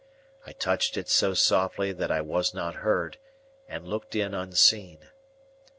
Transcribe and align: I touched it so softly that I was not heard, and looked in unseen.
I 0.47 0.53
touched 0.53 0.97
it 0.97 1.07
so 1.09 1.35
softly 1.35 1.91
that 1.91 2.09
I 2.11 2.21
was 2.21 2.55
not 2.55 2.77
heard, 2.77 3.19
and 3.67 3.87
looked 3.87 4.15
in 4.15 4.33
unseen. 4.33 5.11